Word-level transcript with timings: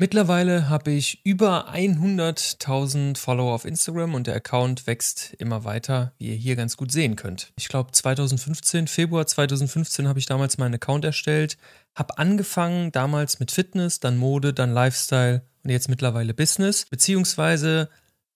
Mittlerweile 0.00 0.68
habe 0.68 0.92
ich 0.92 1.24
über 1.24 1.74
100.000 1.74 3.18
Follower 3.18 3.52
auf 3.52 3.64
Instagram 3.64 4.14
und 4.14 4.28
der 4.28 4.36
Account 4.36 4.86
wächst 4.86 5.34
immer 5.38 5.64
weiter, 5.64 6.12
wie 6.18 6.28
ihr 6.28 6.36
hier 6.36 6.54
ganz 6.54 6.76
gut 6.76 6.92
sehen 6.92 7.16
könnt. 7.16 7.52
Ich 7.56 7.66
glaube 7.66 7.90
2015, 7.90 8.86
Februar 8.86 9.26
2015 9.26 10.06
habe 10.06 10.20
ich 10.20 10.26
damals 10.26 10.56
meinen 10.56 10.76
Account 10.76 11.04
erstellt, 11.04 11.58
habe 11.96 12.16
angefangen 12.16 12.92
damals 12.92 13.40
mit 13.40 13.50
Fitness, 13.50 13.98
dann 13.98 14.18
Mode, 14.18 14.54
dann 14.54 14.72
Lifestyle 14.72 15.42
und 15.64 15.70
jetzt 15.70 15.88
mittlerweile 15.88 16.32
Business, 16.32 16.86
beziehungsweise 16.88 17.88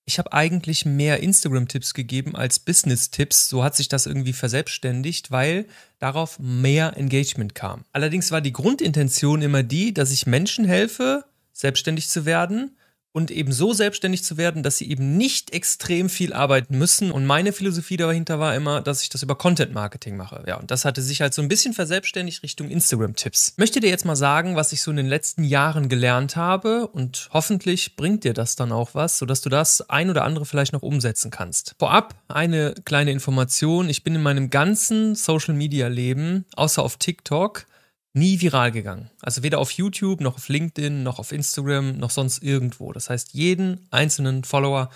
ich 0.05 0.19
habe 0.19 0.33
eigentlich 0.33 0.85
mehr 0.85 1.21
Instagram-Tipps 1.21 1.95
gegeben 1.95 2.35
als 2.35 2.59
Business-Tipps. 2.59 3.49
So 3.49 3.63
hat 3.63 3.77
sich 3.77 3.87
das 3.87 4.07
irgendwie 4.07 4.33
verselbstständigt, 4.33 5.31
weil 5.31 5.67
darauf 6.01 6.41
mehr 6.41 6.97
Engagement 6.97 7.55
kam. 7.55 7.85
Allerdings 7.93 8.33
war 8.33 8.41
die 8.41 8.53
Grundintention 8.53 9.43
immer 9.43 9.63
die, 9.63 9.95
dass 9.95 10.11
ich 10.11 10.27
Menschen 10.27 10.65
helfe, 10.65 11.25
selbstständig 11.53 12.09
zu 12.09 12.25
werden 12.25 12.77
und 13.13 13.31
eben 13.31 13.53
so 13.53 13.75
selbstständig 13.75 14.25
zu 14.25 14.39
werden, 14.39 14.63
dass 14.63 14.79
sie 14.79 14.91
eben 14.91 15.17
nicht 15.17 15.53
extrem 15.53 16.09
viel 16.09 16.33
arbeiten 16.33 16.79
müssen. 16.79 17.11
Und 17.11 17.27
meine 17.27 17.53
Philosophie 17.53 17.99
dahinter 17.99 18.39
war 18.39 18.55
immer, 18.57 18.81
dass 18.81 19.03
ich 19.03 19.11
das 19.11 19.23
über 19.23 19.37
Content 19.37 19.75
Marketing 19.75 20.17
mache. 20.17 20.43
Ja, 20.47 20.57
und 20.57 20.71
das 20.71 20.85
hatte 20.85 21.03
sich 21.03 21.21
halt 21.21 21.35
so 21.35 21.43
ein 21.43 21.49
bisschen 21.49 21.75
verselbstständigt 21.75 22.43
Richtung 22.43 22.71
Instagram-Tipps. 22.71 23.55
Möchte 23.59 23.81
dir 23.81 23.91
jetzt 23.91 24.07
mal 24.07 24.17
sagen, 24.17 24.57
was 24.57 24.73
ich 24.73 24.81
so 24.81 24.91
in 24.91 24.97
den 24.97 25.09
letzten 25.09 25.45
Jahren 25.45 25.91
gelernt 25.91 26.37
habe 26.37 26.87
und 26.87 27.29
hoffentlich 27.33 27.97
bringt 27.97 28.25
dir 28.25 28.33
das 28.33 28.57
dann 28.57 28.73
auch 28.73 28.95
was, 28.95 29.19
sodass 29.19 29.43
du 29.43 29.51
das 29.51 29.89
ein 29.91 30.09
oder 30.09 30.25
andere 30.25 30.47
vielleicht 30.47 30.73
noch 30.73 30.83
umsetzen 30.83 31.31
kannst. 31.31 31.75
Vorab 31.79 32.15
eine 32.29 32.75
kleine 32.85 33.11
Information. 33.11 33.91
Ich 33.91 34.05
bin 34.05 34.15
in 34.15 34.23
meinem 34.23 34.49
ganzen 34.49 35.15
Social 35.15 35.55
Media 35.55 35.89
Leben, 35.89 36.47
außer 36.57 36.83
auf 36.83 36.97
TikTok, 36.97 37.67
nie 38.15 38.41
viral 38.41 38.73
gegangen. 38.73 39.11
Also 39.21 39.43
weder 39.43 39.59
auf 39.59 39.71
YouTube, 39.73 40.21
noch 40.21 40.37
auf 40.37 40.49
LinkedIn, 40.49 41.03
noch 41.03 41.19
auf 41.19 41.33
Instagram, 41.33 41.99
noch 41.99 42.11
sonst 42.11 42.43
irgendwo. 42.43 42.93
Das 42.93 43.11
heißt, 43.11 43.33
jeden 43.33 43.87
einzelnen 43.91 44.45
Follower 44.45 44.91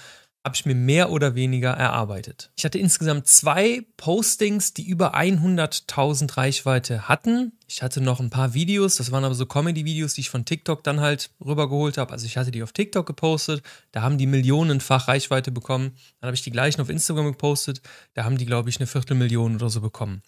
habe 0.47 0.55
ich 0.55 0.65
mir 0.65 0.77
mehr 0.77 1.11
oder 1.11 1.35
weniger 1.35 1.71
erarbeitet. 1.71 2.53
Ich 2.57 2.65
hatte 2.65 2.79
insgesamt 2.79 3.27
zwei 3.27 3.85
Postings, 3.97 4.73
die 4.73 4.87
über 4.87 5.17
100.000 5.17 6.37
Reichweite 6.37 7.09
hatten. 7.09 7.59
Ich 7.67 7.83
hatte 7.83 8.01
noch 8.01 8.21
ein 8.21 8.31
paar 8.31 8.55
Videos, 8.55 8.95
das 8.95 9.11
waren 9.11 9.25
aber 9.25 9.35
so 9.35 9.45
Comedy-Videos, 9.45 10.15
die 10.15 10.21
ich 10.21 10.31
von 10.31 10.45
TikTok 10.45 10.85
dann 10.85 11.01
halt 11.01 11.31
rübergeholt 11.45 11.99
habe. 11.99 12.13
Also 12.13 12.27
ich 12.27 12.37
hatte 12.37 12.53
die 12.53 12.63
auf 12.63 12.71
TikTok 12.71 13.07
gepostet, 13.07 13.65
da 13.91 14.03
haben 14.03 14.19
die 14.19 14.29
millionenfach 14.29 15.09
Reichweite 15.09 15.51
bekommen. 15.51 15.97
Dann 16.21 16.29
habe 16.29 16.37
ich 16.37 16.43
die 16.43 16.53
gleichen 16.53 16.81
auf 16.81 16.91
Instagram 16.91 17.27
gepostet, 17.27 17.83
da 18.15 18.23
haben 18.23 18.39
die, 18.39 18.47
glaube 18.47 18.71
ich, 18.71 18.79
eine 18.79 18.87
Viertelmillion 18.87 19.57
oder 19.57 19.69
so 19.69 19.81
bekommen. 19.81 20.23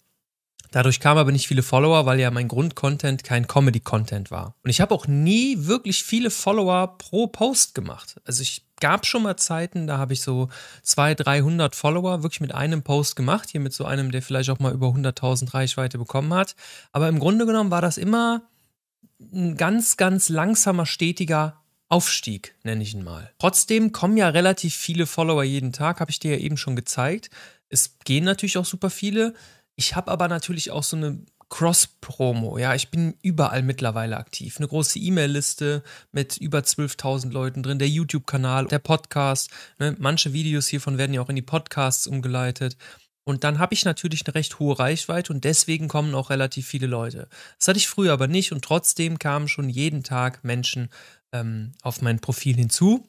Dadurch 0.71 0.99
kamen 0.99 1.19
aber 1.19 1.31
nicht 1.31 1.47
viele 1.47 1.63
Follower, 1.63 2.05
weil 2.05 2.19
ja 2.19 2.29
mein 2.31 2.47
Grundcontent 2.47 3.23
kein 3.23 3.47
Comedy-Content 3.47 4.31
war. 4.31 4.55
Und 4.63 4.69
ich 4.69 4.81
habe 4.81 4.93
auch 4.93 5.07
nie 5.07 5.65
wirklich 5.65 6.03
viele 6.03 6.29
Follower 6.29 6.97
pro 6.97 7.27
Post 7.27 7.73
gemacht. 7.73 8.19
Also 8.25 8.41
ich 8.41 8.65
gab 8.79 9.05
schon 9.05 9.23
mal 9.23 9.37
Zeiten, 9.37 9.87
da 9.87 9.97
habe 9.97 10.13
ich 10.13 10.21
so 10.21 10.49
200, 10.83 11.25
300 11.25 11.75
Follower 11.75 12.23
wirklich 12.23 12.41
mit 12.41 12.53
einem 12.53 12.83
Post 12.83 13.15
gemacht. 13.15 13.49
Hier 13.49 13.61
mit 13.61 13.73
so 13.73 13.85
einem, 13.85 14.11
der 14.11 14.21
vielleicht 14.21 14.49
auch 14.49 14.59
mal 14.59 14.73
über 14.73 14.87
100.000 14.87 15.53
Reichweite 15.53 15.97
bekommen 15.97 16.33
hat. 16.33 16.55
Aber 16.91 17.07
im 17.07 17.19
Grunde 17.19 17.45
genommen 17.45 17.71
war 17.71 17.81
das 17.81 17.97
immer 17.97 18.43
ein 19.19 19.57
ganz, 19.57 19.97
ganz 19.97 20.29
langsamer, 20.29 20.85
stetiger 20.85 21.59
Aufstieg, 21.89 22.55
nenne 22.63 22.83
ich 22.83 22.93
ihn 22.93 23.03
mal. 23.03 23.31
Trotzdem 23.39 23.91
kommen 23.91 24.15
ja 24.15 24.29
relativ 24.29 24.75
viele 24.75 25.07
Follower 25.07 25.43
jeden 25.43 25.73
Tag, 25.73 25.99
habe 25.99 26.11
ich 26.11 26.19
dir 26.19 26.33
ja 26.33 26.37
eben 26.37 26.55
schon 26.55 26.75
gezeigt. 26.75 27.31
Es 27.67 27.97
gehen 28.03 28.25
natürlich 28.25 28.57
auch 28.59 28.65
super 28.65 28.91
viele. 28.91 29.33
Ich 29.79 29.95
habe 29.95 30.11
aber 30.11 30.27
natürlich 30.27 30.71
auch 30.71 30.83
so 30.83 30.97
eine 30.97 31.19
Cross-Promo. 31.47 32.57
Ja, 32.57 32.75
ich 32.75 32.89
bin 32.91 33.15
überall 33.21 33.63
mittlerweile 33.63 34.17
aktiv. 34.17 34.57
Eine 34.57 34.67
große 34.67 34.99
E-Mail-Liste 34.99 35.83
mit 36.11 36.35
über 36.35 36.59
12.000 36.59 37.31
Leuten 37.31 37.63
drin, 37.63 37.79
der 37.79 37.87
YouTube-Kanal, 37.87 38.65
der 38.65 38.79
Podcast. 38.79 39.49
Ne? 39.77 39.95
Manche 39.97 40.33
Videos 40.33 40.67
hiervon 40.67 40.97
werden 40.97 41.13
ja 41.13 41.21
auch 41.21 41.29
in 41.29 41.37
die 41.37 41.41
Podcasts 41.41 42.07
umgeleitet. 42.07 42.75
Und 43.23 43.45
dann 43.45 43.57
habe 43.57 43.73
ich 43.73 43.85
natürlich 43.85 44.25
eine 44.27 44.35
recht 44.35 44.59
hohe 44.59 44.77
Reichweite 44.77 45.31
und 45.31 45.45
deswegen 45.45 45.87
kommen 45.87 46.13
auch 46.13 46.29
relativ 46.29 46.67
viele 46.67 46.87
Leute. 46.87 47.29
Das 47.57 47.69
hatte 47.69 47.79
ich 47.79 47.87
früher 47.87 48.11
aber 48.11 48.27
nicht 48.27 48.51
und 48.51 48.65
trotzdem 48.65 49.17
kamen 49.17 49.47
schon 49.47 49.69
jeden 49.69 50.03
Tag 50.03 50.43
Menschen 50.43 50.89
ähm, 51.31 51.71
auf 51.83 52.01
mein 52.01 52.19
Profil 52.19 52.57
hinzu. 52.57 53.07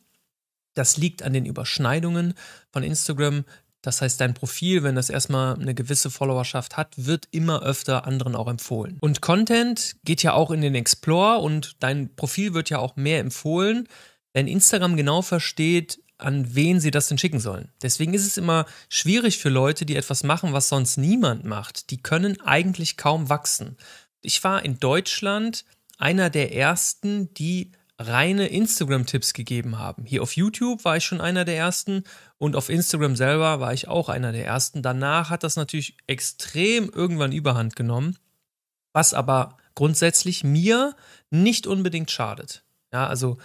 Das 0.75 0.99
liegt 0.99 1.25
an 1.25 1.33
den 1.33 1.47
Überschneidungen 1.47 2.35
von 2.71 2.85
Instagram 2.85 3.45
das 3.83 4.03
heißt, 4.03 4.21
dein 4.21 4.35
Profil, 4.35 4.83
wenn 4.83 4.95
das 4.95 5.09
erstmal 5.09 5.55
eine 5.55 5.75
gewisse 5.75 6.11
Followerschaft 6.11 6.77
hat, 6.77 6.93
wird 6.97 7.29
immer 7.31 7.63
öfter 7.63 8.07
anderen 8.07 8.37
auch 8.37 8.49
empfohlen. 8.49 8.99
Und 9.01 9.23
Content 9.23 9.97
geht 10.05 10.23
ja 10.23 10.35
auch 10.35 10.51
in 10.51 10.61
den 10.61 10.75
Explore 10.75 11.39
und 11.39 11.77
dein 11.81 12.15
Profil 12.15 12.53
wird 12.53 12.69
ja 12.71 12.79
auch 12.79 12.97
mehr 12.97 13.21
empfohlen, 13.21 13.89
wenn 14.33 14.49
Instagram 14.49 14.97
genau 14.97 15.23
versteht, 15.23 16.03
an 16.19 16.55
wen 16.55 16.81
sie 16.81 16.91
das 16.91 17.09
denn 17.09 17.19
schicken 17.19 17.41
sollen. 17.41 17.73
Deswegen 17.83 18.13
ist 18.13 18.27
es 18.27 18.37
immer 18.37 18.67
schwierig 18.91 19.39
für 19.39 19.49
Leute, 19.49 19.87
die 19.87 19.97
etwas 19.97 20.23
machen, 20.23 20.53
was 20.53 20.69
sonst 20.69 20.99
niemand 20.99 21.45
macht. 21.45 21.91
Die 21.91 22.03
können 22.03 22.41
eigentlich 22.43 22.99
kaum 22.99 23.31
wachsen. 23.31 23.77
Ich 24.21 24.45
war 24.45 24.63
in 24.65 24.79
Deutschland 24.79 25.65
einer 25.97 26.29
der 26.29 26.55
ersten, 26.55 27.33
die 27.35 27.73
reine 28.01 28.49
Instagram-Tipps 28.49 29.35
gegeben 29.35 29.79
haben. 29.79 30.07
Hier 30.07 30.23
auf 30.23 30.35
YouTube 30.35 30.85
war 30.85 30.97
ich 30.97 31.05
schon 31.05 31.21
einer 31.21 31.45
der 31.45 31.57
ersten 31.57 32.05
und 32.39 32.57
auf 32.57 32.71
Instagram 32.71 33.15
selber 33.15 33.61
war 33.61 33.75
ich 33.75 33.89
auch 33.89 34.09
einer 34.09 34.33
der 34.33 34.47
ersten. 34.47 34.83
Danach 34.83 35.29
hat 35.29 35.45
das 35.45 35.57
natürlich 35.57 35.97
extrem 36.07 36.89
irgendwann 36.89 37.33
überhand 37.33 37.77
genommen, 37.77 38.17
was 38.95 39.13
aber 39.13 39.59
grundsätzlich 39.75 40.43
mir 40.43 40.97
nicht 41.31 41.67
unbedingt 41.67 42.11
schadet. 42.11 42.65
Ja, 42.91 43.07
also 43.07 43.37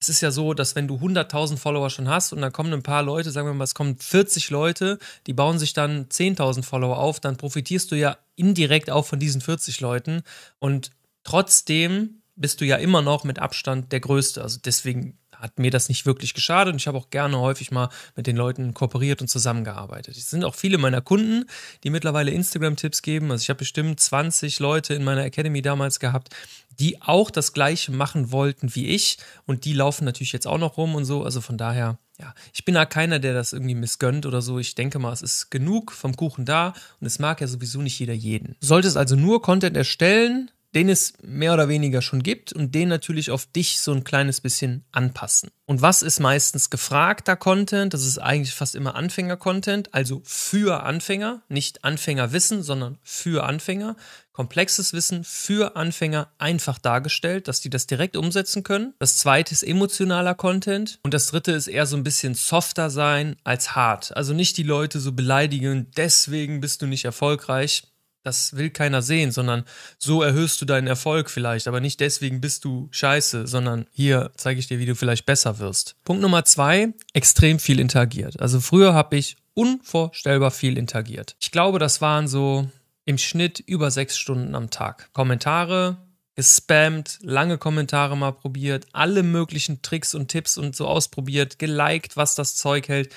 es 0.00 0.08
ist 0.08 0.22
ja 0.22 0.30
so, 0.30 0.54
dass 0.54 0.74
wenn 0.74 0.88
du 0.88 0.96
100.000 0.96 1.58
Follower 1.58 1.90
schon 1.90 2.08
hast 2.08 2.32
und 2.32 2.40
dann 2.40 2.52
kommen 2.52 2.72
ein 2.72 2.82
paar 2.82 3.02
Leute, 3.02 3.30
sagen 3.30 3.46
wir 3.46 3.52
mal, 3.52 3.64
es 3.64 3.74
kommen 3.74 3.98
40 3.98 4.48
Leute, 4.48 4.98
die 5.26 5.34
bauen 5.34 5.58
sich 5.58 5.74
dann 5.74 6.06
10.000 6.06 6.62
Follower 6.62 6.96
auf, 6.96 7.20
dann 7.20 7.36
profitierst 7.36 7.90
du 7.90 7.96
ja 7.96 8.16
indirekt 8.34 8.88
auch 8.88 9.04
von 9.04 9.18
diesen 9.18 9.42
40 9.42 9.80
Leuten 9.80 10.22
und 10.58 10.90
trotzdem 11.22 12.19
bist 12.40 12.60
du 12.60 12.64
ja 12.64 12.76
immer 12.76 13.02
noch 13.02 13.24
mit 13.24 13.38
Abstand 13.38 13.92
der 13.92 14.00
Größte. 14.00 14.42
Also 14.42 14.58
deswegen 14.64 15.18
hat 15.40 15.58
mir 15.58 15.70
das 15.70 15.88
nicht 15.88 16.06
wirklich 16.06 16.34
geschadet 16.34 16.72
und 16.72 16.80
ich 16.80 16.86
habe 16.86 16.98
auch 16.98 17.10
gerne 17.10 17.38
häufig 17.38 17.70
mal 17.70 17.88
mit 18.16 18.26
den 18.26 18.36
Leuten 18.36 18.74
kooperiert 18.74 19.20
und 19.20 19.28
zusammengearbeitet. 19.28 20.16
Es 20.16 20.30
sind 20.30 20.44
auch 20.44 20.54
viele 20.54 20.78
meiner 20.78 21.00
Kunden, 21.00 21.46
die 21.82 21.90
mittlerweile 21.90 22.30
Instagram-Tipps 22.30 23.02
geben. 23.02 23.30
Also 23.30 23.42
ich 23.42 23.48
habe 23.48 23.58
bestimmt 23.58 24.00
20 24.00 24.58
Leute 24.58 24.94
in 24.94 25.04
meiner 25.04 25.24
Academy 25.24 25.62
damals 25.62 26.00
gehabt, 26.00 26.34
die 26.78 27.00
auch 27.02 27.30
das 27.30 27.52
gleiche 27.52 27.92
machen 27.92 28.32
wollten 28.32 28.74
wie 28.74 28.88
ich 28.88 29.18
und 29.46 29.64
die 29.64 29.72
laufen 29.72 30.04
natürlich 30.04 30.32
jetzt 30.32 30.46
auch 30.46 30.58
noch 30.58 30.76
rum 30.76 30.94
und 30.94 31.04
so. 31.04 31.24
Also 31.24 31.40
von 31.40 31.58
daher, 31.58 31.98
ja, 32.18 32.34
ich 32.52 32.64
bin 32.64 32.74
da 32.74 32.84
keiner, 32.84 33.18
der 33.18 33.34
das 33.34 33.52
irgendwie 33.52 33.74
missgönnt 33.74 34.26
oder 34.26 34.42
so. 34.42 34.58
Ich 34.58 34.74
denke 34.74 34.98
mal, 34.98 35.12
es 35.12 35.22
ist 35.22 35.50
genug 35.50 35.92
vom 35.92 36.16
Kuchen 36.16 36.44
da 36.44 36.74
und 37.00 37.06
es 37.06 37.18
mag 37.18 37.40
ja 37.40 37.46
sowieso 37.46 37.80
nicht 37.80 37.98
jeder 37.98 38.14
jeden. 38.14 38.56
Du 38.60 38.66
solltest 38.66 38.96
also 38.96 39.16
nur 39.16 39.42
Content 39.42 39.76
erstellen, 39.76 40.50
den 40.74 40.88
es 40.88 41.14
mehr 41.22 41.52
oder 41.52 41.68
weniger 41.68 42.00
schon 42.00 42.22
gibt 42.22 42.52
und 42.52 42.74
den 42.74 42.88
natürlich 42.88 43.30
auf 43.30 43.46
dich 43.46 43.80
so 43.80 43.92
ein 43.92 44.04
kleines 44.04 44.40
bisschen 44.40 44.84
anpassen. 44.92 45.50
Und 45.66 45.82
was 45.82 46.02
ist 46.02 46.20
meistens 46.20 46.70
gefragter 46.70 47.36
Content? 47.36 47.94
Das 47.94 48.04
ist 48.04 48.18
eigentlich 48.18 48.54
fast 48.54 48.74
immer 48.74 48.94
Anfänger-Content, 48.94 49.94
also 49.94 50.20
für 50.24 50.82
Anfänger, 50.82 51.42
nicht 51.48 51.84
Anfängerwissen, 51.84 52.62
sondern 52.62 52.98
für 53.02 53.44
Anfänger. 53.44 53.96
Komplexes 54.32 54.92
Wissen 54.92 55.22
für 55.22 55.76
Anfänger 55.76 56.32
einfach 56.38 56.78
dargestellt, 56.78 57.46
dass 57.46 57.60
die 57.60 57.68
das 57.68 57.86
direkt 57.86 58.16
umsetzen 58.16 58.62
können. 58.62 58.94
Das 58.98 59.18
zweite 59.18 59.52
ist 59.52 59.62
emotionaler 59.62 60.34
Content 60.34 60.98
und 61.02 61.12
das 61.14 61.26
dritte 61.26 61.52
ist 61.52 61.66
eher 61.66 61.86
so 61.86 61.96
ein 61.96 62.04
bisschen 62.04 62.34
softer 62.34 62.90
sein 62.90 63.36
als 63.44 63.74
hart. 63.74 64.16
Also 64.16 64.32
nicht 64.32 64.56
die 64.56 64.62
Leute 64.62 64.98
so 64.98 65.12
beleidigen, 65.12 65.90
deswegen 65.96 66.60
bist 66.60 66.80
du 66.80 66.86
nicht 66.86 67.04
erfolgreich 67.04 67.89
das 68.22 68.56
will 68.56 68.70
keiner 68.70 69.02
sehen, 69.02 69.32
sondern 69.32 69.64
so 69.98 70.22
erhöhst 70.22 70.60
du 70.60 70.64
deinen 70.64 70.86
Erfolg 70.86 71.30
vielleicht, 71.30 71.68
aber 71.68 71.80
nicht 71.80 72.00
deswegen 72.00 72.40
bist 72.40 72.64
du 72.64 72.88
scheiße, 72.90 73.46
sondern 73.46 73.86
hier 73.92 74.30
zeige 74.36 74.60
ich 74.60 74.66
dir, 74.66 74.78
wie 74.78 74.86
du 74.86 74.94
vielleicht 74.94 75.26
besser 75.26 75.58
wirst. 75.58 75.96
Punkt 76.04 76.22
Nummer 76.22 76.44
zwei, 76.44 76.92
extrem 77.12 77.58
viel 77.58 77.80
interagiert. 77.80 78.40
Also 78.40 78.60
früher 78.60 78.94
habe 78.94 79.16
ich 79.16 79.36
unvorstellbar 79.54 80.50
viel 80.50 80.78
interagiert. 80.78 81.36
Ich 81.40 81.50
glaube, 81.50 81.78
das 81.78 82.00
waren 82.00 82.28
so 82.28 82.68
im 83.04 83.18
Schnitt 83.18 83.60
über 83.60 83.90
sechs 83.90 84.18
Stunden 84.18 84.54
am 84.54 84.70
Tag. 84.70 85.12
Kommentare, 85.12 85.96
gespammt, 86.36 87.18
lange 87.22 87.58
Kommentare 87.58 88.16
mal 88.16 88.32
probiert, 88.32 88.86
alle 88.92 89.22
möglichen 89.22 89.82
Tricks 89.82 90.14
und 90.14 90.28
Tipps 90.28 90.56
und 90.56 90.76
so 90.76 90.86
ausprobiert, 90.86 91.58
geliked, 91.58 92.16
was 92.16 92.34
das 92.34 92.56
Zeug 92.56 92.88
hält 92.88 93.14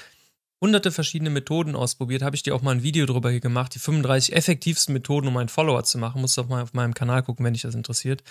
hunderte 0.64 0.94
verschiedene 0.94 1.30
Methoden 1.30 1.76
ausprobiert. 1.76 2.22
Habe 2.22 2.38
ich 2.38 2.44
dir 2.44 2.56
auch 2.56 2.62
mal 2.62 2.72
ein 2.72 2.84
Video 2.84 3.06
drüber 3.06 3.34
gemacht. 3.34 3.76
Die 3.76 3.80
35 3.80 4.34
effektivsten 4.34 4.94
Methoden, 4.94 5.28
um 5.28 5.36
einen 5.36 5.50
Follower 5.50 5.84
zu 5.84 5.98
machen. 5.98 6.22
Musst 6.22 6.38
du 6.38 6.42
auch 6.42 6.48
mal 6.48 6.64
auf 6.64 6.74
meinem 6.74 6.94
Kanal 6.94 7.22
gucken, 7.22 7.46
wenn 7.46 7.52
dich 7.52 7.64
das 7.64 7.76
interessiert. 7.76 8.24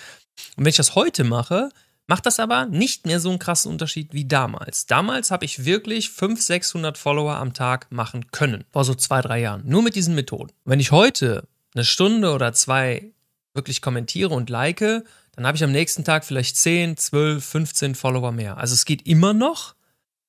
Und 0.56 0.64
wenn 0.64 0.70
ich 0.70 0.76
das 0.76 0.94
heute 0.94 1.24
mache, 1.24 1.68
macht 2.06 2.24
das 2.24 2.40
aber 2.40 2.64
nicht 2.64 3.04
mehr 3.04 3.20
so 3.20 3.28
einen 3.28 3.38
krassen 3.38 3.70
Unterschied 3.70 4.14
wie 4.14 4.24
damals. 4.24 4.86
Damals 4.86 5.30
habe 5.30 5.44
ich 5.44 5.66
wirklich 5.66 6.08
500, 6.08 6.42
600 6.42 6.98
Follower 6.98 7.36
am 7.36 7.52
Tag 7.52 7.92
machen 7.92 8.30
können. 8.32 8.64
Vor 8.72 8.84
so 8.84 8.94
zwei, 8.94 9.20
drei 9.20 9.40
Jahren. 9.40 9.62
Nur 9.66 9.82
mit 9.82 9.94
diesen 9.94 10.14
Methoden. 10.14 10.52
Wenn 10.64 10.80
ich 10.80 10.90
heute 10.90 11.46
eine 11.74 11.84
Stunde 11.84 12.32
oder 12.32 12.54
zwei 12.54 13.12
wirklich 13.52 13.82
kommentiere 13.82 14.30
und 14.30 14.48
like, 14.48 14.78
dann 14.78 15.46
habe 15.46 15.58
ich 15.58 15.64
am 15.64 15.72
nächsten 15.72 16.02
Tag 16.02 16.24
vielleicht 16.24 16.56
10, 16.56 16.96
12, 16.96 17.44
15 17.44 17.94
Follower 17.94 18.32
mehr. 18.32 18.56
Also 18.56 18.72
es 18.72 18.86
geht 18.86 19.06
immer 19.06 19.34
noch. 19.34 19.74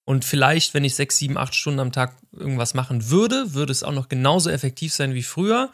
Und 0.05 0.25
vielleicht, 0.25 0.73
wenn 0.73 0.83
ich 0.83 0.95
6, 0.95 1.17
7, 1.17 1.37
8 1.37 1.55
Stunden 1.55 1.79
am 1.79 1.91
Tag 1.91 2.15
irgendwas 2.31 2.73
machen 2.73 3.09
würde, 3.09 3.53
würde 3.53 3.71
es 3.71 3.83
auch 3.83 3.93
noch 3.93 4.09
genauso 4.09 4.49
effektiv 4.49 4.93
sein 4.93 5.13
wie 5.13 5.23
früher. 5.23 5.71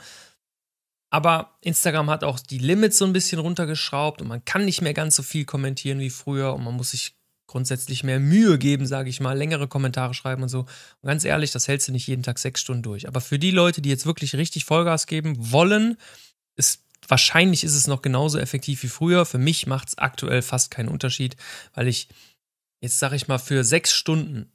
Aber 1.09 1.57
Instagram 1.61 2.09
hat 2.09 2.23
auch 2.23 2.39
die 2.39 2.59
Limits 2.59 2.99
so 2.99 3.05
ein 3.05 3.13
bisschen 3.13 3.39
runtergeschraubt 3.39 4.21
und 4.21 4.27
man 4.27 4.45
kann 4.45 4.65
nicht 4.65 4.81
mehr 4.81 4.93
ganz 4.93 5.15
so 5.15 5.23
viel 5.23 5.45
kommentieren 5.45 5.99
wie 5.99 6.11
früher 6.11 6.53
und 6.53 6.63
man 6.63 6.75
muss 6.75 6.91
sich 6.91 7.15
grundsätzlich 7.47 8.03
mehr 8.03 8.19
Mühe 8.19 8.59
geben, 8.59 8.85
sage 8.85 9.09
ich 9.09 9.19
mal, 9.19 9.35
längere 9.35 9.67
Kommentare 9.67 10.13
schreiben 10.13 10.43
und 10.43 10.49
so. 10.49 10.59
Und 10.59 11.07
ganz 11.07 11.25
ehrlich, 11.25 11.51
das 11.51 11.67
hältst 11.67 11.87
du 11.87 11.91
nicht 11.91 12.05
jeden 12.05 12.21
Tag 12.21 12.37
sechs 12.37 12.61
Stunden 12.61 12.83
durch. 12.83 13.07
Aber 13.07 13.21
für 13.21 13.39
die 13.39 13.49
Leute, 13.49 13.81
die 13.81 13.89
jetzt 13.89 14.05
wirklich 14.05 14.35
richtig 14.35 14.65
Vollgas 14.65 15.07
geben 15.07 15.35
wollen, 15.51 15.97
ist 16.55 16.83
wahrscheinlich 17.07 17.63
ist 17.63 17.75
es 17.75 17.87
noch 17.87 18.03
genauso 18.03 18.37
effektiv 18.37 18.83
wie 18.83 18.87
früher. 18.87 19.25
Für 19.25 19.39
mich 19.39 19.65
macht 19.65 19.87
es 19.87 19.97
aktuell 19.97 20.43
fast 20.43 20.69
keinen 20.69 20.89
Unterschied, 20.89 21.37
weil 21.73 21.87
ich 21.87 22.07
jetzt 22.81 22.99
sage 22.99 23.15
ich 23.15 23.27
mal 23.27 23.37
für 23.37 23.63
sechs 23.63 23.93
Stunden 23.93 24.51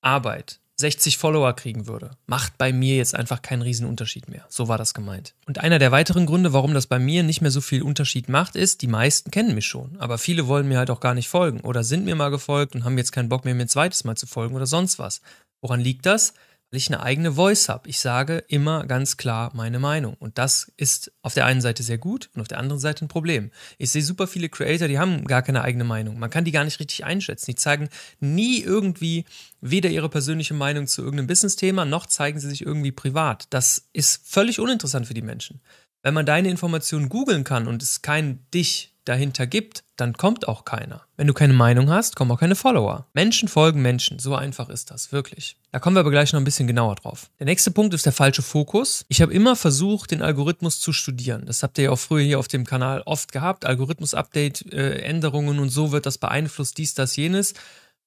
Arbeit 0.00 0.60
60 0.82 1.16
Follower 1.16 1.54
kriegen 1.54 1.86
würde, 1.86 2.10
macht 2.26 2.58
bei 2.58 2.72
mir 2.72 2.96
jetzt 2.96 3.14
einfach 3.14 3.40
keinen 3.40 3.62
riesen 3.62 3.86
Unterschied 3.86 4.28
mehr. 4.28 4.44
So 4.48 4.68
war 4.68 4.78
das 4.78 4.94
gemeint. 4.94 5.34
Und 5.46 5.58
einer 5.58 5.78
der 5.78 5.92
weiteren 5.92 6.26
Gründe, 6.26 6.52
warum 6.52 6.74
das 6.74 6.86
bei 6.86 6.98
mir 6.98 7.22
nicht 7.22 7.40
mehr 7.40 7.50
so 7.50 7.60
viel 7.60 7.82
Unterschied 7.82 8.28
macht, 8.28 8.56
ist, 8.56 8.82
die 8.82 8.88
meisten 8.88 9.30
kennen 9.30 9.54
mich 9.54 9.66
schon, 9.66 9.96
aber 9.98 10.18
viele 10.18 10.48
wollen 10.48 10.68
mir 10.68 10.78
halt 10.78 10.90
auch 10.90 11.00
gar 11.00 11.14
nicht 11.14 11.28
folgen 11.28 11.60
oder 11.60 11.84
sind 11.84 12.04
mir 12.04 12.16
mal 12.16 12.30
gefolgt 12.30 12.74
und 12.74 12.84
haben 12.84 12.98
jetzt 12.98 13.12
keinen 13.12 13.28
Bock 13.28 13.44
mehr, 13.44 13.54
mir 13.54 13.62
ein 13.62 13.68
zweites 13.68 14.04
Mal 14.04 14.16
zu 14.16 14.26
folgen 14.26 14.56
oder 14.56 14.66
sonst 14.66 14.98
was. 14.98 15.20
Woran 15.60 15.80
liegt 15.80 16.04
das? 16.04 16.34
Weil 16.72 16.78
ich 16.78 16.88
eine 16.88 17.02
eigene 17.02 17.32
Voice 17.32 17.68
habe. 17.68 17.88
Ich 17.88 18.00
sage 18.00 18.42
immer 18.48 18.86
ganz 18.86 19.18
klar 19.18 19.52
meine 19.54 19.78
Meinung. 19.78 20.14
Und 20.18 20.38
das 20.38 20.72
ist 20.78 21.12
auf 21.20 21.34
der 21.34 21.44
einen 21.44 21.60
Seite 21.60 21.82
sehr 21.82 21.98
gut 21.98 22.30
und 22.34 22.40
auf 22.40 22.48
der 22.48 22.58
anderen 22.58 22.80
Seite 22.80 23.04
ein 23.04 23.08
Problem. 23.08 23.50
Ich 23.76 23.90
sehe 23.90 24.02
super 24.02 24.26
viele 24.26 24.48
Creator, 24.48 24.88
die 24.88 24.98
haben 24.98 25.26
gar 25.26 25.42
keine 25.42 25.62
eigene 25.62 25.84
Meinung. 25.84 26.18
Man 26.18 26.30
kann 26.30 26.44
die 26.44 26.50
gar 26.50 26.64
nicht 26.64 26.80
richtig 26.80 27.04
einschätzen. 27.04 27.50
Die 27.50 27.56
zeigen 27.56 27.90
nie 28.20 28.62
irgendwie 28.62 29.26
weder 29.60 29.90
ihre 29.90 30.08
persönliche 30.08 30.54
Meinung 30.54 30.86
zu 30.86 31.02
irgendeinem 31.02 31.26
Business-Thema, 31.26 31.84
noch 31.84 32.06
zeigen 32.06 32.40
sie 32.40 32.48
sich 32.48 32.64
irgendwie 32.64 32.90
privat. 32.90 33.48
Das 33.50 33.90
ist 33.92 34.26
völlig 34.26 34.58
uninteressant 34.58 35.06
für 35.06 35.14
die 35.14 35.22
Menschen. 35.22 35.60
Wenn 36.02 36.14
man 36.14 36.26
deine 36.26 36.48
Informationen 36.48 37.10
googeln 37.10 37.44
kann 37.44 37.68
und 37.68 37.82
es 37.82 38.00
kein 38.00 38.46
dich 38.52 38.91
dahinter 39.04 39.46
gibt, 39.46 39.84
dann 39.96 40.14
kommt 40.14 40.48
auch 40.48 40.64
keiner. 40.64 41.02
Wenn 41.16 41.26
du 41.26 41.34
keine 41.34 41.52
Meinung 41.52 41.90
hast, 41.90 42.16
kommen 42.16 42.30
auch 42.30 42.40
keine 42.40 42.54
Follower. 42.54 43.06
Menschen 43.14 43.48
folgen 43.48 43.82
Menschen, 43.82 44.18
so 44.18 44.34
einfach 44.34 44.68
ist 44.68 44.90
das, 44.90 45.12
wirklich. 45.12 45.56
Da 45.70 45.78
kommen 45.78 45.96
wir 45.96 46.00
aber 46.00 46.10
gleich 46.10 46.32
noch 46.32 46.40
ein 46.40 46.44
bisschen 46.44 46.66
genauer 46.66 46.96
drauf. 46.96 47.30
Der 47.38 47.46
nächste 47.46 47.70
Punkt 47.70 47.94
ist 47.94 48.06
der 48.06 48.12
falsche 48.12 48.42
Fokus. 48.42 49.04
Ich 49.08 49.22
habe 49.22 49.32
immer 49.32 49.56
versucht, 49.56 50.10
den 50.10 50.22
Algorithmus 50.22 50.80
zu 50.80 50.92
studieren. 50.92 51.46
Das 51.46 51.62
habt 51.62 51.78
ihr 51.78 51.84
ja 51.84 51.90
auch 51.90 51.98
früher 51.98 52.24
hier 52.24 52.38
auf 52.38 52.48
dem 52.48 52.64
Kanal 52.64 53.02
oft 53.06 53.32
gehabt. 53.32 53.64
Algorithmus-Update, 53.64 54.72
äh, 54.72 55.00
Änderungen 55.02 55.58
und 55.58 55.70
so 55.70 55.92
wird 55.92 56.06
das 56.06 56.18
beeinflusst, 56.18 56.78
dies, 56.78 56.94
das, 56.94 57.16
jenes. 57.16 57.54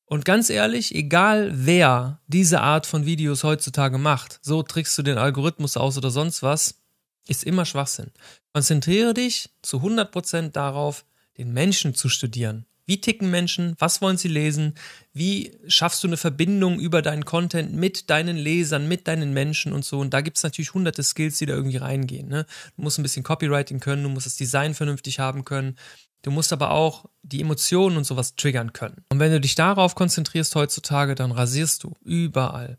Und 0.07 0.23
ganz 0.23 0.49
ehrlich, 0.49 0.93
egal 0.93 1.51
wer 1.53 2.19
diese 2.27 2.61
Art 2.61 2.85
von 2.85 3.05
Videos 3.05 3.43
heutzutage 3.43 3.97
macht, 3.97 4.39
so 4.41 4.61
trickst 4.61 4.97
du 4.97 5.01
den 5.01 5.17
Algorithmus 5.17 5.77
aus 5.77 5.97
oder 5.97 6.11
sonst 6.11 6.43
was, 6.43 6.84
ist 7.27 7.43
immer 7.43 7.65
Schwachsinn. 7.65 8.11
Konzentriere 8.53 9.13
dich 9.13 9.49
zu 9.61 9.77
100% 9.77 10.51
darauf, 10.51 11.05
den 11.37 11.51
Menschen 11.53 11.95
zu 11.95 12.09
studieren. 12.09 12.65
Wie 12.87 13.01
ticken 13.01 13.31
Menschen? 13.31 13.75
Was 13.79 14.01
wollen 14.01 14.17
sie 14.17 14.27
lesen? 14.27 14.75
Wie 15.11 15.57
schaffst 15.67 16.03
du 16.03 16.07
eine 16.07 16.17
Verbindung 16.17 16.79
über 16.79 17.01
deinen 17.01 17.25
Content 17.25 17.73
mit 17.73 18.09
deinen 18.11 18.37
Lesern, 18.37 18.87
mit 18.87 19.07
deinen 19.07 19.33
Menschen 19.33 19.73
und 19.73 19.83
so? 19.83 19.99
Und 19.99 20.13
da 20.13 20.21
gibt 20.21 20.37
es 20.37 20.43
natürlich 20.43 20.73
hunderte 20.73 21.01
Skills, 21.01 21.39
die 21.39 21.47
da 21.47 21.55
irgendwie 21.55 21.77
reingehen. 21.77 22.27
Ne? 22.27 22.45
Du 22.75 22.83
musst 22.83 22.99
ein 22.99 23.03
bisschen 23.03 23.23
Copywriting 23.23 23.79
können, 23.79 24.03
du 24.03 24.09
musst 24.09 24.27
das 24.27 24.37
Design 24.37 24.75
vernünftig 24.75 25.19
haben 25.19 25.45
können. 25.45 25.77
Du 26.21 26.31
musst 26.31 26.53
aber 26.53 26.71
auch 26.71 27.05
die 27.23 27.41
Emotionen 27.41 27.97
und 27.97 28.03
sowas 28.03 28.35
triggern 28.35 28.73
können. 28.73 29.03
Und 29.09 29.19
wenn 29.19 29.31
du 29.31 29.39
dich 29.39 29.55
darauf 29.55 29.95
konzentrierst 29.95 30.55
heutzutage, 30.55 31.15
dann 31.15 31.31
rasierst 31.31 31.83
du 31.83 31.93
überall. 32.03 32.77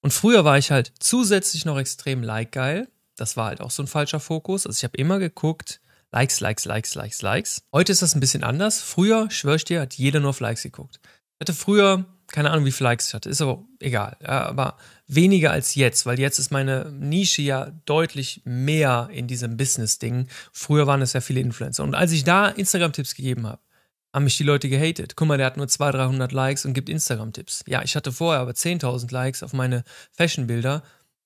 Und 0.00 0.12
früher 0.12 0.44
war 0.44 0.58
ich 0.58 0.70
halt 0.70 0.92
zusätzlich 0.98 1.64
noch 1.64 1.78
extrem 1.78 2.22
like-geil. 2.22 2.88
Das 3.20 3.36
war 3.36 3.46
halt 3.46 3.60
auch 3.60 3.70
so 3.70 3.82
ein 3.82 3.86
falscher 3.86 4.20
Fokus. 4.20 4.66
Also 4.66 4.78
ich 4.78 4.84
habe 4.84 4.96
immer 4.96 5.18
geguckt, 5.18 5.80
Likes, 6.10 6.40
Likes, 6.40 6.64
Likes, 6.64 6.94
Likes, 6.94 7.22
Likes. 7.22 7.62
Heute 7.72 7.92
ist 7.92 8.02
das 8.02 8.14
ein 8.14 8.20
bisschen 8.20 8.44
anders. 8.44 8.80
Früher, 8.80 9.30
schwör 9.30 9.56
ich 9.56 9.64
dir, 9.64 9.82
hat 9.82 9.94
jeder 9.94 10.20
nur 10.20 10.30
auf 10.30 10.40
Likes 10.40 10.62
geguckt. 10.62 11.00
Ich 11.04 11.40
hatte 11.40 11.54
früher, 11.54 12.06
keine 12.28 12.50
Ahnung, 12.50 12.64
wie 12.64 12.72
viele 12.72 12.90
Likes 12.90 13.08
ich 13.08 13.14
hatte, 13.14 13.28
ist 13.28 13.42
aber 13.42 13.64
egal. 13.78 14.16
Ja, 14.22 14.46
aber 14.46 14.76
weniger 15.06 15.50
als 15.50 15.74
jetzt, 15.74 16.06
weil 16.06 16.18
jetzt 16.18 16.38
ist 16.38 16.50
meine 16.50 16.90
Nische 16.92 17.42
ja 17.42 17.72
deutlich 17.84 18.42
mehr 18.44 19.10
in 19.12 19.26
diesem 19.26 19.56
Business-Ding. 19.56 20.28
Früher 20.52 20.86
waren 20.86 21.02
es 21.02 21.12
ja 21.12 21.20
viele 21.20 21.40
Influencer. 21.40 21.84
Und 21.84 21.94
als 21.94 22.12
ich 22.12 22.24
da 22.24 22.48
Instagram-Tipps 22.48 23.14
gegeben 23.14 23.46
habe, 23.46 23.60
haben 24.12 24.24
mich 24.24 24.38
die 24.38 24.44
Leute 24.44 24.68
gehatet. 24.68 25.16
Guck 25.16 25.28
mal, 25.28 25.36
der 25.36 25.46
hat 25.46 25.58
nur 25.58 25.68
200, 25.68 26.00
300 26.00 26.32
Likes 26.32 26.64
und 26.64 26.72
gibt 26.72 26.88
Instagram-Tipps. 26.88 27.64
Ja, 27.66 27.82
ich 27.82 27.94
hatte 27.94 28.12
vorher 28.12 28.40
aber 28.40 28.52
10.000 28.52 29.12
Likes 29.12 29.42
auf 29.42 29.52
meine 29.52 29.84
Fashion-Bilder 30.12 30.82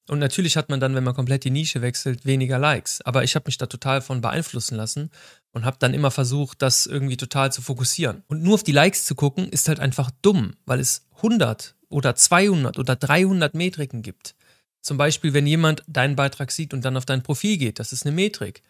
und 0.08 0.18
natürlich 0.18 0.56
hat 0.56 0.68
man 0.68 0.80
dann, 0.80 0.94
wenn 0.94 1.04
man 1.04 1.14
komplett 1.14 1.44
die 1.44 1.50
Nische 1.50 1.80
wechselt, 1.80 2.26
weniger 2.26 2.58
Likes. 2.58 3.00
Aber 3.02 3.22
ich 3.22 3.34
habe 3.36 3.44
mich 3.46 3.56
da 3.56 3.66
total 3.66 4.00
von 4.00 4.20
beeinflussen 4.20 4.76
lassen 4.76 5.10
und 5.52 5.64
habe 5.64 5.76
dann 5.78 5.94
immer 5.94 6.10
versucht, 6.10 6.60
das 6.60 6.86
irgendwie 6.86 7.16
total 7.16 7.52
zu 7.52 7.62
fokussieren. 7.62 8.24
Und 8.26 8.42
nur 8.42 8.54
auf 8.54 8.64
die 8.64 8.72
Likes 8.72 9.04
zu 9.04 9.14
gucken, 9.14 9.48
ist 9.48 9.68
halt 9.68 9.78
einfach 9.78 10.10
dumm, 10.22 10.54
weil 10.66 10.80
es 10.80 11.06
100 11.16 11.76
oder 11.88 12.16
200 12.16 12.78
oder 12.78 12.96
300 12.96 13.54
Metriken 13.54 14.02
gibt. 14.02 14.34
Zum 14.80 14.96
Beispiel, 14.96 15.32
wenn 15.34 15.46
jemand 15.46 15.84
deinen 15.86 16.16
Beitrag 16.16 16.50
sieht 16.50 16.74
und 16.74 16.84
dann 16.84 16.96
auf 16.96 17.06
dein 17.06 17.22
Profil 17.22 17.56
geht, 17.56 17.78
das 17.78 17.92
ist 17.92 18.04
eine 18.04 18.14
Metrik. 18.14 18.62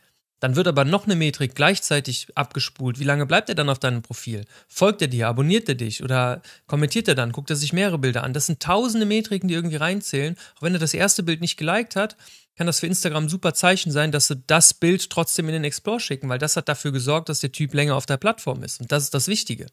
Dann 0.43 0.57
wird 0.57 0.67
aber 0.67 0.85
noch 0.85 1.05
eine 1.05 1.15
Metrik 1.15 1.55
gleichzeitig 1.55 2.27
abgespult. 2.35 2.99
Wie 2.99 3.05
lange 3.05 3.27
bleibt 3.27 3.49
er 3.49 3.55
dann 3.55 3.69
auf 3.69 3.79
deinem 3.79 4.03
Profil? 4.03 4.45
Folgt 4.67 5.01
er 5.01 5.07
dir? 5.07 5.29
Abonniert 5.29 5.69
er 5.69 5.77
dich? 5.77 6.03
Oder 6.03 6.43
kommentiert 6.67 7.07
er 7.07 7.15
dann? 7.15 7.31
Guckt 7.31 7.49
er 7.51 7.55
sich 7.55 7.73
mehrere 7.73 7.99
Bilder 7.99 8.25
an? 8.25 8.33
Das 8.33 8.47
sind 8.47 8.61
tausende 8.61 9.07
Metriken, 9.07 9.47
die 9.47 9.55
irgendwie 9.55 9.77
reinzählen. 9.77 10.37
Auch 10.57 10.63
wenn 10.63 10.75
er 10.75 10.81
das 10.81 10.95
erste 10.95 11.23
Bild 11.23 11.43
nicht 11.43 11.59
geliked 11.59 11.95
hat, 11.95 12.17
kann 12.57 12.67
das 12.67 12.81
für 12.81 12.89
Instagram 12.89 13.27
ein 13.27 13.29
super 13.29 13.55
Zeichen 13.55 13.93
sein, 13.93 14.11
dass 14.11 14.27
sie 14.27 14.43
das 14.49 14.75
Bild 14.75 15.11
trotzdem 15.11 15.47
in 15.47 15.53
den 15.53 15.63
Explore 15.63 16.01
schicken, 16.01 16.29
weil 16.29 16.41
das 16.41 16.57
hat 16.57 16.69
dafür 16.69 16.91
gesorgt, 16.91 17.29
dass 17.29 17.39
der 17.39 17.53
Typ 17.53 17.73
länger 17.73 17.95
auf 17.95 18.07
der 18.07 18.17
Plattform 18.17 18.65
ist. 18.65 18.81
Und 18.81 18.91
das 18.91 19.05
ist 19.05 19.15
das 19.15 19.29
Wichtige. 19.29 19.67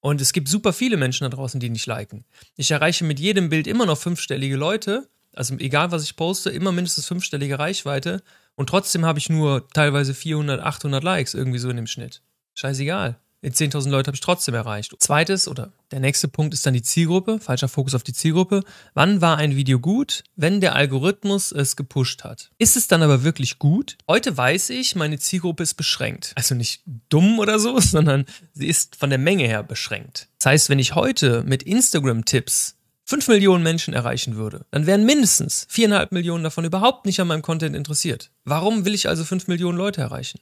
Und 0.00 0.22
es 0.22 0.32
gibt 0.32 0.48
super 0.48 0.72
viele 0.72 0.96
Menschen 0.96 1.24
da 1.24 1.36
draußen, 1.36 1.60
die 1.60 1.68
nicht 1.68 1.84
liken. 1.84 2.24
Ich 2.56 2.70
erreiche 2.70 3.04
mit 3.04 3.20
jedem 3.20 3.50
Bild 3.50 3.66
immer 3.66 3.84
noch 3.84 3.98
fünfstellige 3.98 4.56
Leute. 4.56 5.10
Also 5.34 5.56
egal, 5.58 5.90
was 5.90 6.04
ich 6.04 6.16
poste, 6.16 6.48
immer 6.48 6.72
mindestens 6.72 7.04
fünfstellige 7.06 7.58
Reichweite. 7.58 8.22
Und 8.56 8.68
trotzdem 8.68 9.04
habe 9.04 9.18
ich 9.18 9.28
nur 9.28 9.68
teilweise 9.68 10.14
400, 10.14 10.60
800 10.60 11.04
Likes 11.04 11.34
irgendwie 11.34 11.58
so 11.58 11.70
in 11.70 11.76
dem 11.76 11.86
Schnitt. 11.86 12.22
Scheißegal. 12.54 13.18
10.000 13.44 13.90
Leute 13.90 14.08
habe 14.08 14.16
ich 14.16 14.20
trotzdem 14.20 14.54
erreicht. 14.54 14.94
Zweites 14.98 15.46
oder 15.46 15.72
der 15.90 16.00
nächste 16.00 16.26
Punkt 16.26 16.52
ist 16.54 16.66
dann 16.66 16.74
die 16.74 16.82
Zielgruppe. 16.82 17.38
Falscher 17.38 17.68
Fokus 17.68 17.94
auf 17.94 18.02
die 18.02 18.12
Zielgruppe. 18.12 18.64
Wann 18.94 19.20
war 19.20 19.36
ein 19.36 19.54
Video 19.54 19.78
gut? 19.78 20.24
Wenn 20.34 20.60
der 20.60 20.74
Algorithmus 20.74 21.52
es 21.52 21.76
gepusht 21.76 22.24
hat. 22.24 22.50
Ist 22.58 22.76
es 22.76 22.88
dann 22.88 23.02
aber 23.02 23.22
wirklich 23.22 23.58
gut? 23.58 23.98
Heute 24.08 24.36
weiß 24.36 24.70
ich, 24.70 24.96
meine 24.96 25.18
Zielgruppe 25.18 25.62
ist 25.62 25.74
beschränkt. 25.74 26.32
Also 26.34 26.54
nicht 26.54 26.82
dumm 27.08 27.38
oder 27.38 27.58
so, 27.58 27.78
sondern 27.80 28.24
sie 28.52 28.66
ist 28.66 28.96
von 28.96 29.10
der 29.10 29.18
Menge 29.18 29.46
her 29.46 29.62
beschränkt. 29.62 30.28
Das 30.38 30.46
heißt, 30.46 30.70
wenn 30.70 30.78
ich 30.78 30.94
heute 30.94 31.44
mit 31.44 31.62
Instagram-Tipps 31.62 32.75
5 33.08 33.28
Millionen 33.28 33.62
Menschen 33.62 33.94
erreichen 33.94 34.34
würde, 34.34 34.66
dann 34.72 34.86
wären 34.86 35.04
mindestens 35.04 35.66
4,5 35.70 36.08
Millionen 36.10 36.42
davon 36.42 36.64
überhaupt 36.64 37.06
nicht 37.06 37.20
an 37.20 37.28
meinem 37.28 37.42
Content 37.42 37.76
interessiert. 37.76 38.32
Warum 38.44 38.84
will 38.84 38.94
ich 38.94 39.08
also 39.08 39.24
5 39.24 39.46
Millionen 39.46 39.78
Leute 39.78 40.00
erreichen? 40.00 40.40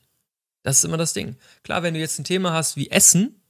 Das 0.63 0.79
ist 0.79 0.85
immer 0.85 0.97
das 0.97 1.13
Ding. 1.13 1.37
Klar, 1.63 1.83
wenn 1.83 1.93
du 1.93 2.01
jetzt 2.01 2.19
ein 2.19 2.25
Thema 2.25 2.55
hast 2.55 2.77
wie 2.77 2.91
Essen, 2.91 3.43